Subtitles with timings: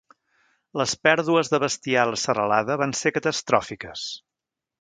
[0.81, 4.09] Les pèrdues de bestiar a la serralada van ser catastròfiques.